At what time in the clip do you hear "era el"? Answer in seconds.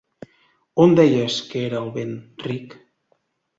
1.67-1.93